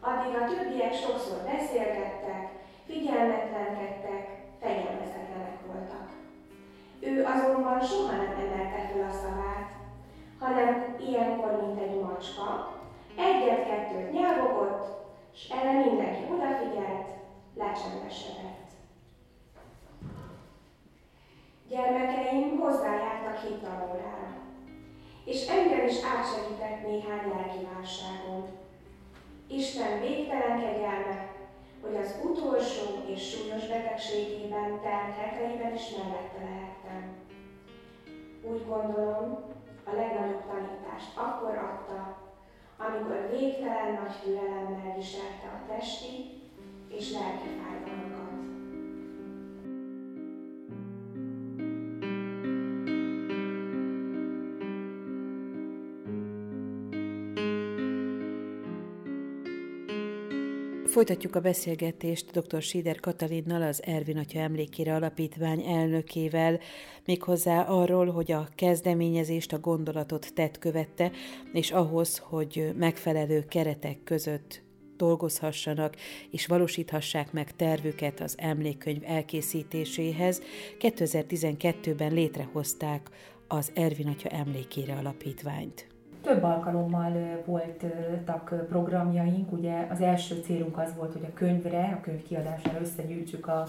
addig 0.00 0.34
a 0.36 0.44
többiek 0.50 0.94
sokszor 0.94 1.38
beszélgettek, 1.52 2.42
figyelmetlenkedtek, 2.86 4.22
fegyelmezetlenek 4.60 5.56
voltak. 5.66 6.06
Ő 7.00 7.24
azonban 7.24 7.80
soha 7.80 8.12
nem 8.12 8.34
emelte 8.42 8.80
fel 8.88 9.08
a 9.10 9.12
szavát, 9.22 9.70
hanem 10.38 10.96
ilyenkor, 11.08 11.52
mint 11.62 11.80
egy 11.80 12.00
macska, 12.00 12.72
egyet-kettőt 13.16 14.12
nyelvogott, 14.12 14.84
és 15.34 15.48
erre 15.48 15.72
mindenki 15.72 16.22
odafigyelt, 16.32 17.08
lecsendesedett. 17.54 18.70
Gyermekeim 21.68 22.58
hozzájártak 22.58 23.38
hittanórára, 23.38 24.36
és 25.24 25.46
engem 25.46 25.86
is 25.86 25.96
átsegített 26.04 26.82
néhány 26.86 27.28
lelki 27.28 27.66
válságon. 27.74 28.46
Isten 29.48 30.00
végtelen 30.00 30.60
kegyelme, 30.60 31.30
hogy 31.82 31.96
az 31.96 32.14
utolsó 32.24 33.02
és 33.06 33.30
súlyos 33.30 33.66
betegségében 33.66 34.80
telt 34.80 35.16
heteiben 35.16 35.74
is 35.74 35.90
mellette 35.90 36.44
lehettem. 36.44 37.16
Úgy 38.42 38.66
gondolom, 38.66 39.44
a 39.84 39.94
legnagyobb 39.94 40.42
tanítást 40.46 41.16
akkor 41.16 41.56
adta, 41.56 42.16
amikor 42.78 43.28
végtelen 43.30 43.92
nagy 43.92 44.20
türelemmel 44.22 44.94
viselte 44.96 45.46
a 45.46 45.72
testi 45.72 46.41
és 46.98 47.10
lelki 47.10 47.48
fájdalmakat. 47.62 48.30
Folytatjuk 60.86 61.34
a 61.34 61.40
beszélgetést 61.40 62.30
dr. 62.30 62.62
Sider 62.62 63.00
Katalinnal, 63.00 63.62
az 63.62 63.82
Ervin 63.82 64.18
Atya 64.18 64.38
Emlékére 64.38 64.94
Alapítvány 64.94 65.62
elnökével, 65.66 66.60
méghozzá 67.04 67.62
arról, 67.62 68.10
hogy 68.10 68.32
a 68.32 68.48
kezdeményezést, 68.54 69.52
a 69.52 69.58
gondolatot 69.58 70.34
tett 70.34 70.58
követte, 70.58 71.10
és 71.52 71.70
ahhoz, 71.70 72.18
hogy 72.18 72.72
megfelelő 72.76 73.44
keretek 73.48 74.02
között 74.04 74.62
dolgozhassanak 74.96 75.96
és 76.30 76.46
valósíthassák 76.46 77.32
meg 77.32 77.56
tervüket 77.56 78.20
az 78.20 78.34
emlékkönyv 78.38 79.02
elkészítéséhez, 79.06 80.42
2012-ben 80.80 82.12
létrehozták 82.12 83.10
az 83.48 83.72
Ervin 83.74 84.08
Atya 84.08 84.28
Emlékére 84.28 84.94
Alapítványt. 84.94 85.86
Több 86.22 86.42
alkalommal 86.42 87.42
voltak 87.46 88.66
programjaink, 88.68 89.52
ugye 89.52 89.86
az 89.90 90.00
első 90.00 90.34
célunk 90.44 90.78
az 90.78 90.94
volt, 90.96 91.12
hogy 91.12 91.24
a 91.24 91.34
könyvre, 91.34 91.98
a 91.98 92.00
könyv 92.00 92.22
kiadására 92.22 92.80
összegyűjtsük 92.80 93.46
a, 93.46 93.66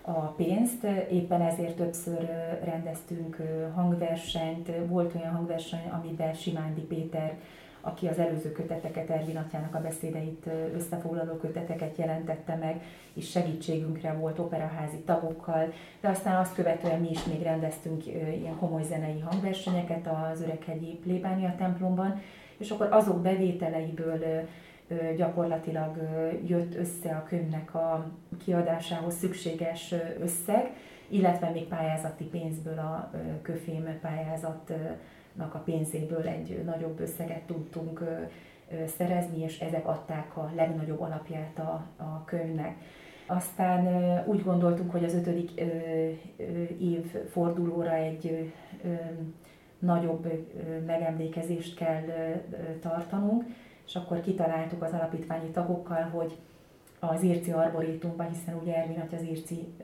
a 0.00 0.20
pénzt, 0.20 0.84
éppen 1.10 1.40
ezért 1.40 1.76
többször 1.76 2.30
rendeztünk 2.64 3.36
hangversenyt, 3.74 4.70
volt 4.86 5.14
olyan 5.14 5.34
hangverseny, 5.34 5.88
amiben 5.90 6.34
Simándi 6.34 6.80
Péter 6.80 7.38
aki 7.80 8.06
az 8.06 8.18
előző 8.18 8.52
köteteket, 8.52 9.10
Ervin 9.10 9.36
Atyának 9.36 9.74
a 9.74 9.80
beszédeit 9.80 10.46
összefoglaló 10.74 11.32
köteteket 11.32 11.96
jelentette 11.96 12.54
meg, 12.54 12.82
és 13.14 13.30
segítségünkre 13.30 14.12
volt 14.12 14.38
operaházi 14.38 14.98
tagokkal, 14.98 15.72
de 16.00 16.08
aztán 16.08 16.36
azt 16.36 16.54
követően 16.54 17.00
mi 17.00 17.10
is 17.10 17.24
még 17.24 17.42
rendeztünk 17.42 18.06
ilyen 18.06 18.56
komoly 18.58 18.82
zenei 18.82 19.20
hangversenyeket 19.20 20.08
az 20.32 20.42
Öreghegyi 20.42 20.98
plébánia 21.02 21.54
templomban, 21.58 22.20
és 22.58 22.70
akkor 22.70 22.88
azok 22.90 23.22
bevételeiből 23.22 24.48
gyakorlatilag 25.16 25.96
jött 26.46 26.74
össze 26.74 27.10
a 27.10 27.24
könyvnek 27.28 27.74
a 27.74 28.10
kiadásához 28.44 29.14
szükséges 29.14 29.94
összeg, 30.20 30.70
illetve 31.08 31.50
még 31.50 31.64
pályázati 31.64 32.24
pénzből 32.24 32.78
a 32.78 33.10
köfém 33.42 33.98
pályázat 34.00 34.72
a 35.38 35.58
pénzéből 35.58 36.26
egy 36.26 36.62
nagyobb 36.64 37.00
összeget 37.00 37.42
tudtunk 37.42 38.04
szerezni, 38.96 39.42
és 39.42 39.60
ezek 39.60 39.86
adták 39.86 40.36
a 40.36 40.50
legnagyobb 40.54 41.00
alapját 41.00 41.58
a, 41.58 41.86
a 41.96 42.24
könyvnek. 42.24 42.76
Aztán 43.26 43.84
úgy 44.26 44.42
gondoltuk, 44.42 44.90
hogy 44.90 45.04
az 45.04 45.14
ötödik 45.14 45.50
év 46.80 47.14
fordulóra 47.30 47.94
egy 47.94 48.52
nagyobb 49.78 50.32
megemlékezést 50.86 51.76
kell 51.76 52.02
tartanunk, 52.80 53.44
és 53.86 53.94
akkor 53.94 54.20
kitaláltuk 54.20 54.82
az 54.82 54.92
alapítványi 54.92 55.50
tagokkal, 55.50 56.02
hogy 56.02 56.36
az 56.98 57.22
Irci 57.22 57.50
Arborétumban, 57.50 58.28
hiszen 58.28 58.54
ugye 58.62 58.76
Ervin 58.76 59.02
az 59.12 59.22
Irci 59.22 59.74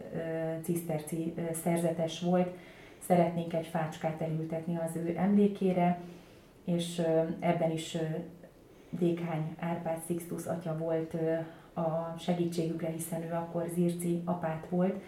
ciszterci 0.63 1.35
szerzetes 1.63 2.21
volt, 2.21 2.49
szeretnénk 3.07 3.55
egy 3.55 3.67
fácskát 3.67 4.21
elültetni 4.21 4.77
az 4.77 4.97
ő 4.97 5.15
emlékére, 5.17 6.01
és 6.65 7.03
ebben 7.39 7.71
is 7.71 7.97
Dékány 8.91 9.57
Árpád 9.59 9.99
Sixtus 10.07 10.47
atya 10.47 10.77
volt 10.79 11.15
a 11.75 12.19
segítségükre, 12.19 12.89
hiszen 12.89 13.23
ő 13.23 13.33
akkor 13.33 13.67
Zirci 13.75 14.23
apát 14.25 14.67
volt, 14.71 15.03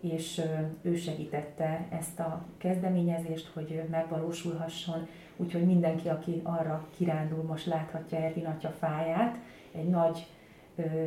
és 0.00 0.42
ő 0.82 0.96
segítette 0.96 1.86
ezt 1.90 2.20
a 2.20 2.44
kezdeményezést, 2.58 3.50
hogy 3.54 3.82
megvalósulhasson, 3.90 5.08
úgyhogy 5.36 5.66
mindenki, 5.66 6.08
aki 6.08 6.40
arra 6.44 6.86
kirándul, 6.96 7.42
most 7.42 7.66
láthatja 7.66 8.18
Ervin 8.18 8.46
atya 8.46 8.68
fáját, 8.68 9.36
egy 9.72 9.88
nagy 9.88 10.26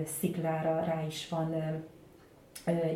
sziklára 0.05 0.83
rá 0.83 1.05
is 1.05 1.29
van 1.29 1.55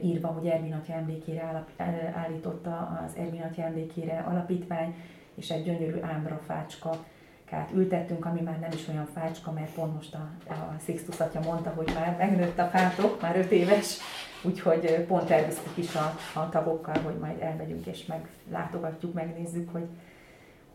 írva, 0.04 0.28
hogy 0.28 0.48
Ervin 0.48 0.74
atya 0.74 0.94
emlékére 0.94 1.66
állította 2.14 3.02
az 3.06 3.16
Ervin 3.16 3.42
atya 3.42 3.62
emlékére 3.62 4.26
alapítvány, 4.30 4.96
és 5.36 5.50
egy 5.50 5.64
gyönyörű 5.64 6.02
ámbra 6.02 6.42
fácska 6.46 7.06
kát 7.46 7.72
ültettünk, 7.74 8.26
ami 8.26 8.42
már 8.42 8.60
nem 8.60 8.72
is 8.74 8.88
olyan 8.88 9.06
fácska, 9.14 9.52
mert 9.52 9.74
pont 9.74 9.94
most 9.94 10.16
a, 10.16 10.30
a 10.52 10.76
Sixtus 10.84 11.20
atya 11.20 11.40
mondta, 11.40 11.70
hogy 11.70 11.92
már 11.94 12.16
megnőtt 12.18 12.60
a 12.60 12.66
fátok, 12.66 13.22
már 13.22 13.38
öt 13.38 13.52
éves, 13.52 13.98
úgyhogy 14.44 15.06
pont 15.08 15.26
terveztük 15.26 15.78
is 15.78 15.96
a, 15.96 16.40
a 16.40 16.50
tagokkal, 16.50 17.02
hogy 17.04 17.18
majd 17.20 17.42
elmegyünk 17.42 17.86
és 17.86 18.06
meglátogatjuk, 18.06 19.14
megnézzük, 19.14 19.72
hogy 19.72 19.88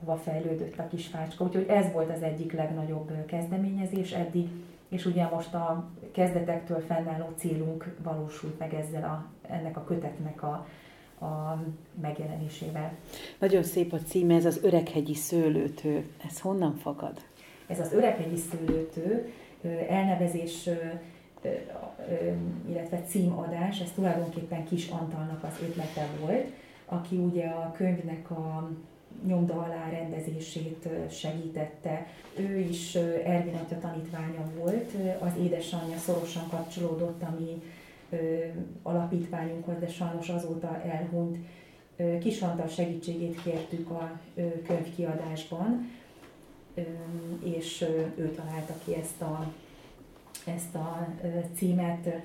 hova 0.04 0.16
fejlődött 0.16 0.78
a 0.78 0.88
kis 0.88 1.06
fácska. 1.06 1.44
Úgyhogy 1.44 1.66
ez 1.68 1.92
volt 1.92 2.10
az 2.10 2.22
egyik 2.22 2.52
legnagyobb 2.52 3.26
kezdeményezés 3.26 4.12
eddig, 4.12 4.48
és 4.92 5.06
ugye 5.06 5.28
most 5.28 5.54
a 5.54 5.90
kezdetektől 6.12 6.80
fennálló 6.80 7.32
célunk 7.36 7.94
valósult 8.02 8.58
meg 8.58 8.74
ezzel 8.74 9.04
a, 9.04 9.26
ennek 9.52 9.76
a 9.76 9.84
kötetnek 9.84 10.42
a, 10.42 10.66
a 11.24 11.62
megjelenésével. 12.00 12.92
Nagyon 13.38 13.62
szép 13.62 13.92
a 13.92 13.98
címe, 13.98 14.34
ez 14.34 14.44
az 14.44 14.60
Öreghegyi 14.62 15.14
Szőlőtő. 15.14 16.04
Ez 16.26 16.40
honnan 16.40 16.74
fakad? 16.74 17.20
Ez 17.66 17.80
az 17.80 17.92
Öreghegyi 17.92 18.36
Szőlőtő 18.36 19.32
elnevezés, 19.88 20.68
illetve 22.68 23.02
címadás, 23.06 23.80
ez 23.80 23.90
tulajdonképpen 23.94 24.64
Kis 24.64 24.88
Antalnak 24.88 25.44
az 25.44 25.58
ötlete 25.62 26.08
volt, 26.20 26.46
aki 26.86 27.16
ugye 27.16 27.46
a 27.46 27.72
könyvnek 27.76 28.30
a 28.30 28.70
nyomda 29.26 29.54
alá 29.54 29.88
rendezését 29.90 30.88
segítette. 31.10 32.06
Ő 32.36 32.58
is 32.58 32.94
Ervin 33.24 33.54
atya 33.54 33.78
tanítványa 33.78 34.50
volt, 34.58 34.90
az 35.18 35.32
édesanyja 35.42 35.96
szorosan 35.96 36.48
kapcsolódott 36.48 37.22
a 37.22 37.34
mi 37.38 37.62
alapítványunkhoz, 38.82 39.78
de 39.78 39.88
sajnos 39.88 40.28
azóta 40.28 40.82
elhunyt. 40.82 41.38
Kis 42.20 42.40
Antal 42.42 42.68
segítségét 42.68 43.42
kértük 43.42 43.90
a 43.90 44.20
könyvkiadásban, 44.66 45.90
és 47.44 47.84
ő 48.16 48.30
találta 48.30 48.74
ki 48.84 48.94
ezt 48.94 49.22
a, 49.22 49.52
ezt 50.44 50.74
a 50.74 51.08
címet. 51.54 52.22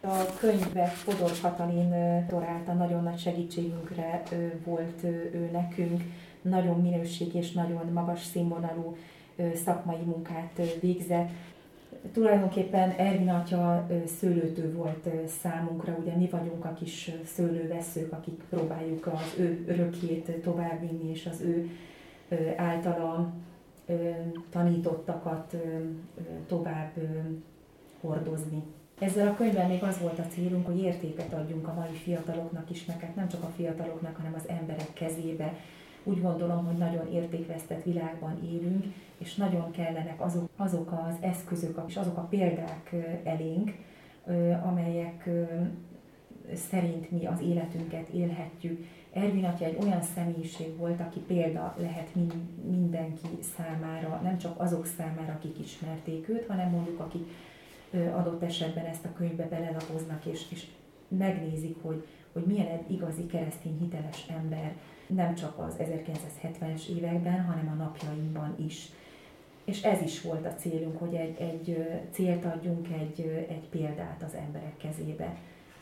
A 0.00 0.36
könyvet 0.38 0.88
Fodor 0.88 1.30
Katalin 1.42 1.94
torálta, 2.28 2.72
nagyon 2.72 3.02
nagy 3.02 3.18
segítségünkre 3.18 4.22
volt 4.64 5.02
ő 5.32 5.48
nekünk, 5.52 6.02
nagyon 6.42 6.80
minőség 6.80 7.34
és 7.34 7.52
nagyon 7.52 7.92
magas 7.92 8.24
színvonalú 8.24 8.96
szakmai 9.54 10.02
munkát 10.04 10.60
végzett. 10.80 11.28
Tulajdonképpen 12.12 12.90
Ervin 12.90 13.28
atya 13.28 13.86
szőlőtő 14.18 14.72
volt 14.72 15.08
számunkra, 15.42 15.96
ugye 16.00 16.16
mi 16.16 16.28
vagyunk 16.30 16.64
a 16.64 16.72
kis 16.72 17.10
szőlőveszők, 17.24 18.12
akik 18.12 18.42
próbáljuk 18.48 19.06
az 19.06 19.34
ő 19.38 19.64
örökét 19.68 20.30
továbbvinni, 20.42 21.10
és 21.10 21.26
az 21.26 21.40
ő 21.40 21.70
általa 22.56 23.32
tanítottakat 24.50 25.56
tovább 26.46 26.92
hordozni. 28.00 28.62
Ezzel 28.98 29.28
a 29.28 29.34
könyvvel 29.34 29.68
még 29.68 29.82
az 29.82 30.00
volt 30.00 30.18
a 30.18 30.26
célunk, 30.26 30.66
hogy 30.66 30.78
értéket 30.78 31.32
adjunk 31.32 31.68
a 31.68 31.74
mai 31.74 31.96
fiataloknak 32.02 32.70
is, 32.70 32.84
meg 32.84 33.00
hát 33.00 33.14
nem 33.14 33.28
csak 33.28 33.42
a 33.42 33.52
fiataloknak, 33.56 34.16
hanem 34.16 34.34
az 34.34 34.48
emberek 34.48 34.92
kezébe. 34.92 35.54
Úgy 36.08 36.22
gondolom, 36.22 36.66
hogy 36.66 36.76
nagyon 36.76 37.12
értékvesztett 37.12 37.82
világban 37.82 38.44
élünk, 38.44 38.84
és 39.18 39.34
nagyon 39.34 39.70
kellenek 39.70 40.20
azok, 40.20 40.48
azok 40.56 40.92
az 40.92 41.14
eszközök 41.20 41.80
és 41.86 41.96
azok 41.96 42.16
a 42.16 42.26
példák 42.30 42.94
elénk, 43.24 43.74
amelyek 44.64 45.28
szerint 46.54 47.10
mi 47.10 47.26
az 47.26 47.40
életünket 47.40 48.08
élhetjük. 48.08 48.86
Ervin 49.12 49.44
atya 49.44 49.64
egy 49.64 49.76
olyan 49.82 50.02
személyiség 50.02 50.76
volt, 50.76 51.00
aki 51.00 51.18
példa 51.18 51.74
lehet 51.78 52.08
mindenki 52.70 53.28
számára, 53.56 54.20
nem 54.22 54.38
csak 54.38 54.60
azok 54.60 54.86
számára, 54.86 55.32
akik 55.32 55.58
ismerték 55.58 56.28
őt, 56.28 56.46
hanem 56.46 56.70
mondjuk 56.70 57.00
akik 57.00 57.28
adott 57.92 58.42
esetben 58.42 58.84
ezt 58.84 59.04
a 59.04 59.12
könyvbe 59.12 59.48
belelapoznak, 59.48 60.24
és, 60.24 60.44
és 60.50 60.66
megnézik, 61.08 61.76
hogy, 61.82 62.06
hogy 62.32 62.42
milyen 62.44 62.66
egy 62.66 62.90
igazi 62.90 63.26
keresztény 63.26 63.78
hiteles 63.78 64.26
ember, 64.28 64.72
nem 65.08 65.34
csak 65.34 65.58
az 65.58 65.76
1970-es 65.78 66.86
években, 66.88 67.44
hanem 67.44 67.68
a 67.68 67.82
napjainkban 67.82 68.54
is. 68.66 68.88
És 69.64 69.82
ez 69.82 70.02
is 70.02 70.22
volt 70.22 70.46
a 70.46 70.54
célunk, 70.54 70.98
hogy 70.98 71.14
egy, 71.14 71.40
egy 71.40 71.88
célt 72.10 72.44
adjunk, 72.44 72.88
egy, 72.88 73.46
egy 73.48 73.68
példát 73.70 74.22
az 74.26 74.34
emberek 74.34 74.76
kezébe, 74.76 75.36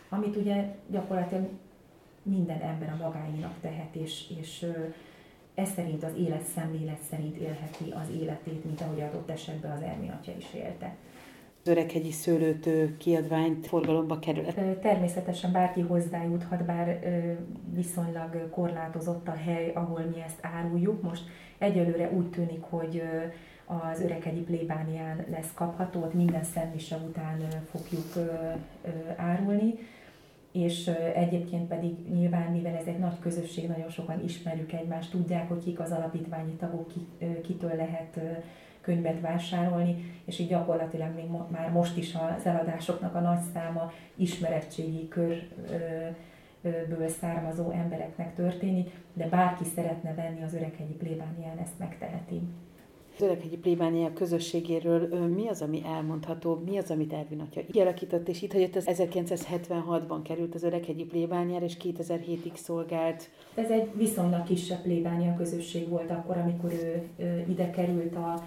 amit 0.09 0.37
ugye 0.37 0.75
gyakorlatilag 0.91 1.49
minden 2.23 2.61
ember 2.61 2.89
a 2.89 3.03
magáinak 3.05 3.55
tehet, 3.61 3.95
és, 3.95 4.31
és 4.39 4.67
ez 5.55 5.71
szerint 5.71 6.05
az 6.05 6.15
életszemlélet 6.17 7.01
szerint 7.11 7.37
élheti 7.37 7.91
az 7.91 8.09
életét, 8.21 8.65
mint 8.65 8.81
ahogy 8.81 9.01
adott 9.01 9.31
esetben 9.31 9.71
az 9.71 9.83
Ermi 9.83 10.09
atya 10.09 10.33
is 10.39 10.55
élte. 10.55 10.95
Öreghegyi 11.69 12.11
Szőlőtő 12.11 12.97
kiadványt 12.97 13.67
forgalomba 13.67 14.19
kerül. 14.19 14.45
Természetesen 14.81 15.53
bárki 15.53 15.81
hozzájuthat, 15.81 16.65
bár 16.65 16.99
viszonylag 17.75 18.51
korlátozott 18.51 19.29
a 19.29 19.37
hely, 19.45 19.73
ahol 19.75 20.01
mi 20.15 20.23
ezt 20.27 20.39
áruljuk. 20.41 21.03
Most 21.03 21.23
egyelőre 21.59 22.11
úgy 22.11 22.31
tűnik, 22.31 22.63
hogy 22.63 23.03
az 23.65 24.01
Öreghegyi 24.01 24.41
plébánián 24.41 25.25
lesz 25.31 25.55
kapható, 25.55 26.03
ott 26.03 26.15
minden 26.15 26.45
szentmise 26.45 26.97
után 26.97 27.39
fogjuk 27.71 28.31
árulni 29.17 29.75
és 30.57 30.91
egyébként 31.15 31.69
pedig 31.69 31.93
nyilván, 32.15 32.53
mivel 32.53 32.77
ez 32.77 32.87
egy 32.87 32.99
nagy 32.99 33.19
közösség, 33.21 33.69
nagyon 33.69 33.91
sokan 33.91 34.25
ismerjük 34.25 34.73
egymást, 34.73 35.11
tudják, 35.11 35.49
hogy 35.49 35.65
kik 35.65 35.81
az 35.81 35.91
alapítványi 35.91 36.53
tagok, 36.53 36.93
kitől 37.43 37.75
lehet 37.77 38.21
könyvet 38.87 39.21
vásárolni, 39.21 40.21
és 40.25 40.39
így 40.39 40.49
gyakorlatilag 40.49 41.15
még 41.15 41.25
már 41.51 41.71
most 41.71 41.97
is 41.97 42.15
az 42.15 42.47
eladásoknak 42.47 43.15
a 43.15 43.21
nagy 43.21 43.41
száma 43.55 43.93
ismerettségi 44.15 45.09
körből 45.09 47.09
származó 47.09 47.71
embereknek 47.71 48.35
történik, 48.35 48.91
de 49.13 49.29
bárki 49.29 49.65
szeretne 49.65 50.15
venni 50.15 50.43
az 50.43 50.55
Öreghegyi 50.55 50.93
plébánián, 50.93 51.59
ezt 51.59 51.79
megteheti. 51.79 52.41
Az 53.19 53.23
Öreghegyi 53.23 53.57
plébánia 53.57 54.13
közösségéről 54.13 55.27
mi 55.27 55.49
az, 55.49 55.63
ami 55.63 55.83
elmondható, 55.85 56.63
mi 56.65 56.79
az, 56.79 56.91
amit 56.91 57.13
Ervin 57.13 57.41
atya 57.41 57.61
kialakított, 57.73 58.29
és 58.29 58.43
itt 58.43 58.53
hagyott, 58.53 58.77
az 58.77 58.85
1976-ban 58.87 60.21
került 60.25 60.55
az 60.55 60.63
Öreghegyi 60.63 61.05
plébániára, 61.05 61.65
és 61.65 61.77
2007-ig 61.83 62.55
szolgált. 62.55 63.31
Ez 63.55 63.71
egy 63.71 63.91
viszonylag 63.95 64.43
kisebb 64.43 64.83
plébánia 64.83 65.35
közösség 65.35 65.89
volt 65.89 66.11
akkor, 66.11 66.37
amikor 66.37 66.73
ő, 66.73 67.03
ő 67.17 67.45
ide 67.49 67.71
került 67.71 68.17
a 68.17 68.43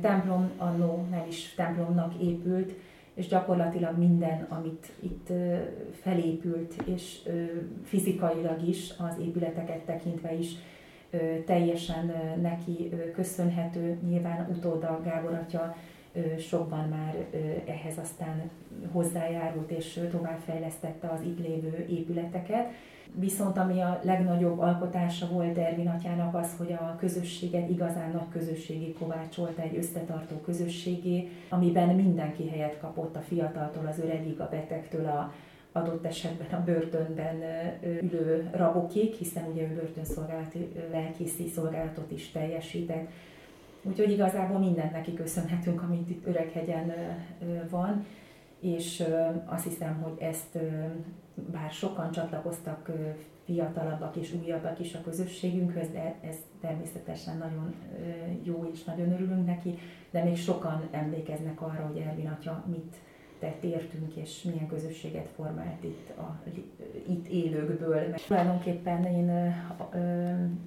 templom 0.00 0.50
annó 0.56 1.06
nem 1.10 1.24
is 1.28 1.54
templomnak 1.54 2.14
épült, 2.22 2.72
és 3.14 3.26
gyakorlatilag 3.26 3.98
minden, 3.98 4.46
amit 4.48 4.92
itt 5.00 5.32
felépült, 5.92 6.74
és 6.84 7.18
fizikailag 7.84 8.68
is, 8.68 8.92
az 8.98 9.18
épületeket 9.20 9.80
tekintve 9.80 10.34
is 10.34 10.52
teljesen 11.46 12.12
neki 12.40 12.90
köszönhető. 13.14 13.98
Nyilván 14.08 14.48
utóda 14.56 15.00
Gábor 15.04 15.32
atya 15.32 15.76
sokban 16.38 16.88
már 16.88 17.14
ehhez 17.66 17.98
aztán 17.98 18.50
hozzájárult 18.92 19.70
és 19.70 20.00
továbbfejlesztette 20.10 21.08
az 21.08 21.20
itt 21.22 21.38
lévő 21.46 21.86
épületeket. 21.90 22.66
Viszont 23.18 23.58
ami 23.58 23.80
a 23.80 24.00
legnagyobb 24.02 24.58
alkotása 24.58 25.28
volt 25.28 25.58
Ervin 25.58 25.88
atyának 25.88 26.34
az, 26.34 26.54
hogy 26.56 26.72
a 26.72 26.96
közösséget 26.98 27.68
igazán 27.68 28.10
nagy 28.10 28.28
közösségé 28.32 28.92
kovácsolta, 28.92 29.62
egy 29.62 29.76
összetartó 29.76 30.36
közösségé, 30.36 31.28
amiben 31.48 31.94
mindenki 31.94 32.48
helyet 32.48 32.78
kapott 32.80 33.16
a 33.16 33.20
fiataltól, 33.20 33.86
az 33.86 33.98
öregig, 33.98 34.40
a 34.40 34.48
betegtől, 34.50 35.06
a 35.06 35.32
adott 35.72 36.06
esetben 36.06 36.60
a 36.60 36.64
börtönben 36.64 37.42
ülő 37.82 38.50
rabokig, 38.52 39.12
hiszen 39.14 39.44
ugye 39.52 39.62
ő 39.62 39.74
börtönszolgálati 39.74 40.72
lelkészi 40.90 41.48
szolgálatot 41.48 42.10
is 42.10 42.30
teljesített. 42.30 43.08
Úgyhogy 43.82 44.10
igazából 44.10 44.58
mindent 44.58 44.92
neki 44.92 45.14
köszönhetünk, 45.14 45.82
amit 45.82 46.10
itt 46.10 46.26
Öreghegyen 46.26 46.92
van, 47.70 48.06
és 48.60 49.04
azt 49.46 49.64
hiszem, 49.64 50.02
hogy 50.02 50.16
ezt 50.18 50.58
bár 51.34 51.70
sokan 51.70 52.10
csatlakoztak 52.10 52.90
fiatalabbak 53.44 54.16
és 54.16 54.34
újabbak 54.42 54.80
is 54.80 54.94
a 54.94 55.00
közösségünkhöz, 55.00 55.88
de 55.92 56.14
ez 56.20 56.36
természetesen 56.60 57.38
nagyon 57.38 57.74
jó 58.42 58.70
és 58.72 58.84
nagyon 58.84 59.12
örülünk 59.12 59.46
neki, 59.46 59.78
de 60.10 60.24
még 60.24 60.36
sokan 60.36 60.88
emlékeznek 60.90 61.60
arra, 61.60 61.86
hogy 61.86 61.96
Ervin 61.96 62.28
atya 62.28 62.64
mit 62.66 62.96
tett 63.38 63.64
értünk, 63.64 64.14
és 64.14 64.42
milyen 64.42 64.66
közösséget 64.66 65.28
formált 65.36 65.84
itt, 65.84 66.18
a, 66.18 66.40
itt 67.08 67.26
élőkből. 67.26 68.08
Mert 68.08 68.26
tulajdonképpen 68.26 69.04
én 69.04 69.54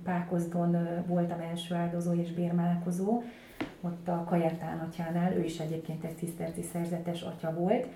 Pákozdon 0.03 1.03
voltam 1.07 1.39
első 1.39 1.75
áldozó 1.75 2.13
és 2.13 2.33
bérmálkozó, 2.33 3.21
ott 3.81 4.07
a 4.07 4.23
Kajetán 4.27 4.79
atyánál, 4.79 5.33
ő 5.33 5.43
is 5.43 5.59
egyébként 5.59 6.03
egy 6.03 6.17
ciszterci 6.17 6.61
szerzetes 6.61 7.21
atya 7.21 7.53
volt, 7.53 7.87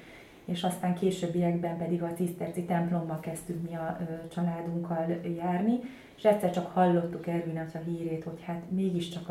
és 0.45 0.63
aztán 0.63 0.93
későbbiekben 0.93 1.77
pedig 1.77 2.03
a 2.03 2.13
ciszterci 2.13 2.63
templomba 2.63 3.19
kezdtünk 3.19 3.69
mi 3.69 3.75
a 3.75 3.97
családunkkal 4.33 5.05
járni, 5.37 5.79
és 6.17 6.23
egyszer 6.23 6.51
csak 6.51 6.73
hallottuk 6.73 7.27
Ervin 7.27 7.69
a 7.73 7.77
hírét, 7.85 8.23
hogy 8.23 8.43
hát 8.45 8.61
mégiscsak 8.69 9.29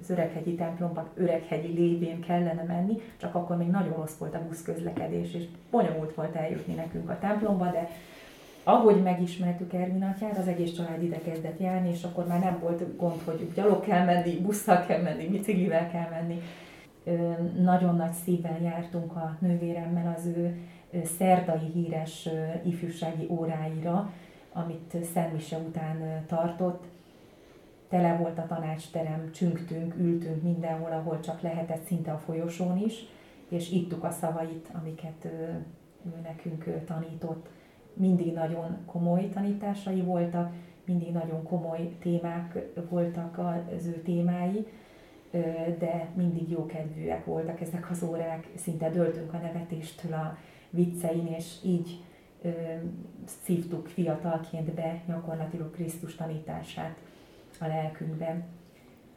az 0.00 0.10
Öreghegyi 0.10 0.54
templomban 0.54 1.08
Öreghegyi 1.14 1.72
lévén 1.72 2.20
kellene 2.20 2.62
menni, 2.62 3.00
csak 3.16 3.34
akkor 3.34 3.56
még 3.56 3.68
nagyon 3.68 3.94
rossz 3.96 4.16
volt 4.18 4.34
a 4.34 4.44
buszközlekedés, 4.48 5.34
és 5.34 5.44
bonyolult 5.70 6.14
volt 6.14 6.34
eljutni 6.34 6.74
nekünk 6.74 7.10
a 7.10 7.18
templomba, 7.18 7.70
de 7.70 7.88
ahogy 8.62 9.02
megismertük 9.02 9.72
Ervin 9.72 10.02
atyát, 10.02 10.38
az 10.38 10.48
egész 10.48 10.72
család 10.72 11.02
ide 11.02 11.18
kezdett 11.18 11.60
járni, 11.60 11.90
és 11.90 12.02
akkor 12.02 12.26
már 12.26 12.40
nem 12.40 12.58
volt 12.60 12.96
gond, 12.96 13.20
hogy 13.24 13.52
gyalog 13.54 13.84
kell 13.84 14.04
menni, 14.04 14.40
busszal 14.40 14.84
kell 14.86 15.02
menni, 15.02 15.28
biciklivel 15.28 15.90
kell 15.90 16.08
menni. 16.10 16.42
Nagyon 17.60 17.96
nagy 17.96 18.12
szívvel 18.12 18.58
jártunk 18.62 19.16
a 19.16 19.36
nővéremmel 19.40 20.14
az 20.16 20.26
ő 20.26 20.56
szerdai 21.04 21.70
híres 21.72 22.28
ifjúsági 22.64 23.26
óráira, 23.30 24.12
amit 24.52 24.96
Szentmise 25.12 25.56
után 25.56 26.24
tartott. 26.26 26.84
Tele 27.88 28.16
volt 28.16 28.38
a 28.38 28.46
tanácsterem, 28.46 29.30
csüngtünk, 29.32 29.94
ültünk 29.96 30.42
mindenhol, 30.42 30.92
ahol 30.92 31.20
csak 31.20 31.40
lehetett, 31.40 31.84
szinte 31.84 32.12
a 32.12 32.18
folyosón 32.18 32.78
is, 32.78 33.06
és 33.48 33.70
ittuk 33.72 34.04
a 34.04 34.10
szavait, 34.10 34.70
amiket 34.72 35.24
ő, 35.24 35.64
nekünk 36.22 36.84
tanított. 36.84 37.48
Mindig 37.94 38.32
nagyon 38.32 38.76
komoly 38.86 39.28
tanításai 39.28 40.00
voltak, 40.00 40.52
mindig 40.84 41.12
nagyon 41.12 41.42
komoly 41.42 41.96
témák 42.00 42.58
voltak 42.90 43.38
az 43.76 43.86
ő 43.86 44.02
témái, 44.02 44.66
de 45.78 46.08
mindig 46.14 46.50
jókedvűek 46.50 47.24
voltak 47.24 47.60
ezek 47.60 47.90
az 47.90 48.02
órák, 48.02 48.46
szinte 48.54 48.90
döltünk 48.90 49.32
a 49.32 49.38
nevetéstől 49.38 50.12
a 50.12 50.36
viccein, 50.70 51.26
és 51.26 51.54
így 51.64 52.00
ö, 52.42 52.48
szívtuk 53.42 53.86
fiatalként 53.86 54.74
be 54.74 55.02
gyakorlatilag 55.06 55.70
Krisztus 55.70 56.14
tanítását 56.14 56.96
a 57.60 57.66
lelkünkben. 57.66 58.44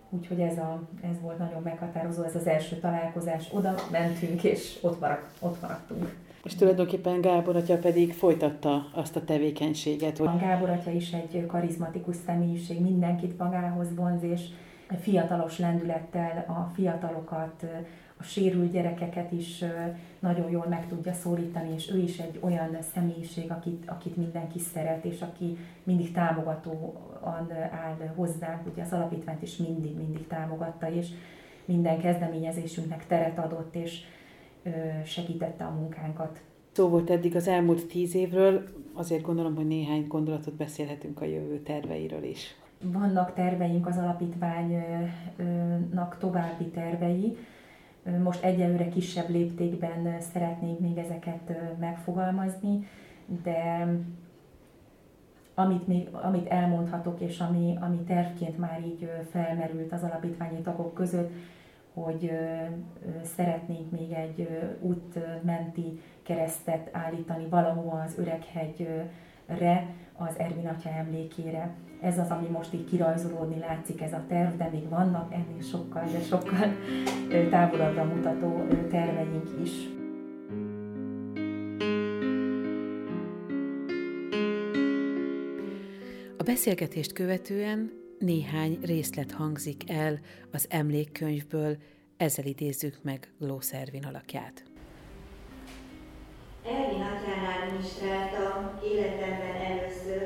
Úgyhogy 0.10 0.40
ez, 0.40 0.58
a, 0.58 0.82
ez 1.02 1.22
volt 1.22 1.38
nagyon 1.38 1.62
meghatározó, 1.62 2.24
ez 2.24 2.36
az 2.36 2.48
első 2.48 2.76
találkozás. 2.76 3.50
Oda 3.54 3.76
mentünk, 3.92 4.44
és 4.44 4.78
ott, 4.82 5.00
marak, 5.00 5.30
ott 5.40 5.62
maradtunk. 5.62 6.16
És 6.44 6.56
tulajdonképpen 6.56 7.22
Gábor 7.22 7.56
atya 7.56 7.78
pedig 7.78 8.14
folytatta 8.14 8.90
azt 8.94 9.16
a 9.16 9.24
tevékenységet. 9.24 10.20
A 10.20 10.38
Gábor 10.38 10.70
atya 10.70 10.92
is 10.92 11.12
egy 11.12 11.46
karizmatikus 11.46 12.16
személyiség, 12.26 12.82
mindenkit 12.82 13.38
magához 13.38 13.96
vonz, 13.96 14.24
és 14.24 14.42
fiatalos 15.00 15.60
lendülettel 15.60 16.46
a 16.48 16.72
fiatalokat, 16.74 17.66
a 18.18 18.24
sérült 18.24 18.72
gyerekeket 18.72 19.32
is 19.32 19.64
nagyon 20.20 20.50
jól 20.50 20.66
meg 20.70 20.88
tudja 20.88 21.14
szólítani, 21.14 21.74
és 21.74 21.92
ő 21.92 21.98
is 21.98 22.20
egy 22.20 22.40
olyan 22.40 22.78
személyiség, 22.94 23.52
akit, 23.52 23.90
akit 23.90 24.18
mindenki 24.18 24.60
szeret, 24.60 25.06
és 25.06 25.22
aki 25.22 25.58
mindig 25.84 26.12
támogatóan 26.12 27.52
áll 27.72 28.12
hozzánk. 28.16 28.68
Ugye 28.72 28.84
az 28.84 28.94
alapítványt 28.94 29.42
is 29.42 29.58
mindig, 29.58 29.98
mindig 29.98 30.28
támogatta, 30.28 30.92
és 30.92 31.08
minden 31.66 32.00
kezdeményezésünknek 32.00 33.08
teret 33.08 33.40
adott, 33.40 33.76
és 33.76 34.00
segítette 35.06 35.64
a 35.64 35.72
munkánkat. 35.72 36.42
Szó 36.72 36.88
volt 36.88 37.10
eddig 37.10 37.36
az 37.36 37.48
elmúlt 37.48 37.88
tíz 37.88 38.16
évről, 38.16 38.64
azért 38.94 39.22
gondolom, 39.22 39.56
hogy 39.56 39.68
néhány 39.68 40.08
gondolatot 40.08 40.54
beszélhetünk 40.54 41.22
a 41.22 41.26
jövő 41.26 41.60
terveiről 41.60 42.24
is. 42.24 42.56
Vannak 42.84 43.34
terveink 43.34 43.88
az 43.88 43.98
alapítványnak 43.98 46.18
további 46.20 46.66
tervei, 46.66 47.38
most 48.24 48.44
egyelőre 48.44 48.90
kisebb 48.90 49.30
léptékben 49.30 50.20
szeretnénk 50.20 50.80
még 50.80 50.98
ezeket 50.98 51.54
megfogalmazni, 51.80 52.88
de 53.44 53.88
amit, 55.54 55.88
még, 55.88 56.08
amit 56.12 56.48
elmondhatok, 56.48 57.20
és 57.20 57.40
ami, 57.40 57.78
ami 57.82 57.98
tervként 57.98 58.58
már 58.58 58.82
így 58.86 59.10
felmerült 59.32 59.92
az 59.92 60.04
alapítványi 60.04 60.62
tagok 60.62 60.94
között, 60.94 61.32
hogy 61.94 62.32
szeretnénk 63.24 63.92
még 63.92 64.12
egy 64.12 64.48
útmenti 64.80 66.02
keresztet 66.24 66.90
állítani 66.92 67.48
valahova 67.50 68.02
az 68.02 68.18
Öreghegyre, 69.48 69.96
az 70.14 70.40
Ervin 70.40 70.68
atya 70.68 70.90
emlékére 70.90 71.76
ez 72.02 72.18
az, 72.18 72.30
ami 72.30 72.48
most 72.48 72.74
így 72.74 72.90
kirajzolódni 72.90 73.60
látszik 73.60 74.02
ez 74.02 74.14
a 74.14 74.24
terv, 74.28 74.58
de 74.58 74.70
még 74.72 74.90
vannak 74.90 75.34
ennél 75.34 75.62
sokkal, 75.62 76.04
de 76.04 76.20
sokkal 76.20 76.76
távolabbra 77.50 78.04
mutató 78.04 78.66
terveink 78.90 79.50
is. 79.64 79.72
A 86.38 86.44
beszélgetést 86.44 87.14
követően 87.14 87.92
néhány 88.20 88.78
részlet 88.82 89.32
hangzik 89.32 89.90
el 89.90 90.20
az 90.52 90.66
emlékkönyvből, 90.70 91.78
ezzel 92.18 92.46
idézzük 92.46 93.00
meg 93.02 93.32
Glószervin 93.40 94.06
alakját. 94.06 94.71
Ministráltam 97.42 98.80
életemben 98.92 99.56
először, 99.70 100.24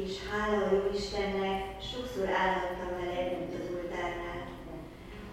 és 0.00 0.12
hála 0.28 0.64
a 0.64 0.74
Jóistennek 0.74 1.58
sokszor 1.90 2.28
állhattam 2.28 2.92
vele 2.98 3.16
együtt 3.18 3.54
az 3.60 3.74
oltárnál. 3.76 4.40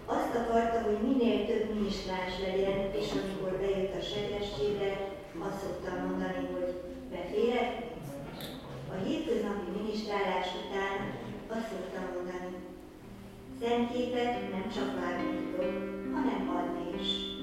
Azt 0.06 0.36
akarta, 0.42 0.78
hogy 0.88 1.00
minél 1.08 1.46
több 1.46 1.74
minisztráns 1.74 2.36
legyen, 2.48 2.80
és 3.00 3.08
amikor 3.20 3.52
bejött 3.60 3.96
a 4.00 4.08
segestségre, 4.14 4.92
azt 5.48 5.62
szoktam 5.64 5.98
mondani, 6.08 6.42
hogy 6.54 6.70
beférek. 7.12 7.70
A 8.94 8.96
hétköznapi 9.06 9.70
minisztrálás 9.78 10.48
után 10.62 10.98
azt 11.56 11.70
szoktam 11.72 12.06
mondani, 12.16 12.54
szentképet 13.60 14.52
nem 14.52 14.68
csak 14.76 14.90
várni 15.00 15.46
hanem 16.16 16.50
adni 16.58 17.02
is. 17.02 17.35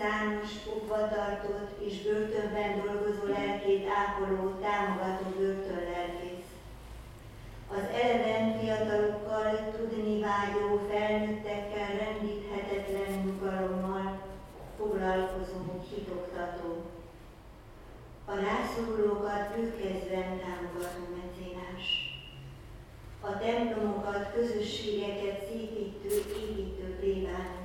számos 0.00 0.50
fogva 0.64 1.08
tartott 1.08 1.70
és 1.86 2.02
börtönben 2.02 2.82
dolgozó 2.84 3.24
lelkét 3.26 3.86
ápoló, 4.00 4.50
támogató 4.50 5.28
börtönlelkész. 5.38 6.50
Az 7.68 7.84
eleven 8.02 8.58
fiatalokkal 8.58 9.72
tudni 9.76 10.20
vágyó 10.20 10.68
felnőttekkel 10.90 11.88
rendíthetetlen 12.02 13.12
nyugalommal 13.24 14.20
foglalkozunk 14.78 15.82
hitoktató. 15.90 16.84
A 18.24 18.34
rászorulókat 18.34 19.56
ülkezven 19.58 20.40
támogató 20.44 21.02
mecénás 21.16 21.84
a 23.20 23.38
templomokat, 23.38 24.32
közösségeket 24.34 25.46
szépítő, 25.48 26.08
építő 26.48 26.96
plébános 27.00 27.59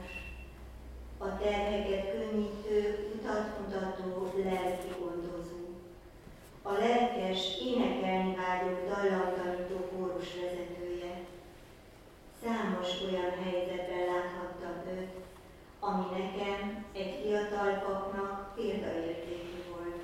a 1.25 1.37
terheket 1.37 2.11
könnyítő, 2.11 3.09
utat 3.15 3.59
mutató 3.59 4.31
lelki 4.43 4.87
gondozó. 4.99 5.63
A 6.61 6.71
lelkes, 6.71 7.59
énekelni 7.61 8.35
vágyó 8.35 8.73
dallamtanító 8.87 9.75
kórus 9.75 10.27
vezetője. 10.41 11.13
Számos 12.43 12.89
olyan 13.07 13.31
helyzetben 13.43 14.05
láthattam 14.13 14.93
őt, 14.97 15.13
ami 15.79 16.05
nekem, 16.11 16.85
egy 16.93 17.19
fiatal 17.21 17.71
papnak 17.85 18.55
példaértékű 18.55 19.63
volt. 19.71 20.03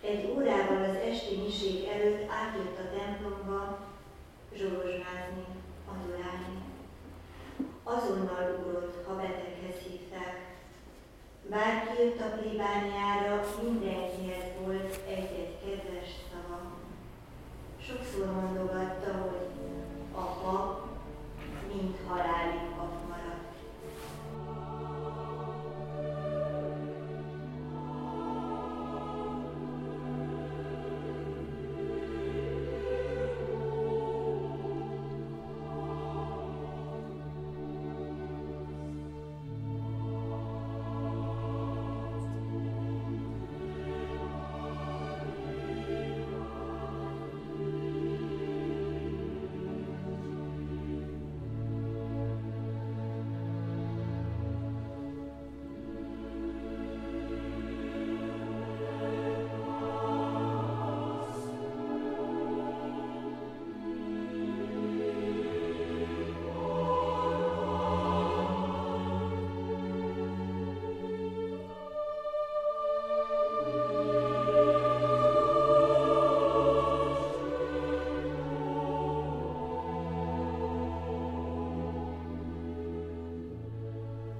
Egy 0.00 0.32
órával 0.36 0.84
az 0.90 0.96
esti 0.96 1.36
misék 1.36 1.88
előtt 1.88 2.30
átjött 2.30 2.78
a 2.78 2.96
templomba, 2.96 3.87
jött 12.76 13.07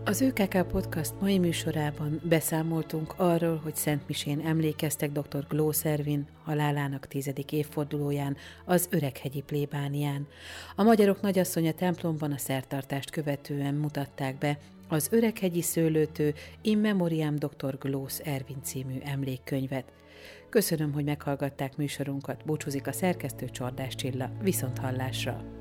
Az 0.09 0.21
ÖKK 0.21 0.66
Podcast 0.66 1.12
mai 1.21 1.38
műsorában 1.38 2.21
beszámoltunk 2.25 3.14
arról, 3.16 3.57
hogy 3.57 3.77
Szent 3.77 4.09
Misén 4.09 4.40
emlékeztek 4.40 5.12
dr. 5.12 5.47
Glószervin 5.49 6.27
halálának 6.44 7.07
tizedik 7.07 7.53
évfordulóján 7.53 8.37
az 8.64 8.88
Öreghegyi 8.90 9.40
plébánián. 9.40 10.27
A 10.77 10.83
magyarok 10.83 11.21
nagyasszonya 11.21 11.73
templomban 11.73 12.33
a 12.33 12.38
szertartást 12.38 13.11
követően 13.11 13.75
mutatták 13.75 14.38
be 14.38 14.59
az 14.88 15.09
Öreghegyi 15.11 15.62
szőlőtő 15.62 16.35
In 16.62 16.79
Memoriam 16.79 17.35
dr. 17.37 17.79
Glósz 17.79 18.21
Ervin 18.25 18.62
című 18.62 18.99
emlékkönyvet. 19.05 19.92
Köszönöm, 20.49 20.92
hogy 20.92 21.05
meghallgatták 21.05 21.77
műsorunkat, 21.77 22.44
búcsúzik 22.44 22.87
a 22.87 22.92
szerkesztő 22.92 23.49
Csordás 23.49 23.94
Csilla, 23.94 24.31
viszont 24.42 24.79
hallásra! 24.79 25.58